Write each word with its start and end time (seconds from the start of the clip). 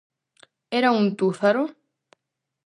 Era 0.79 0.93
un 1.01 1.05
túzaro? 1.19 1.63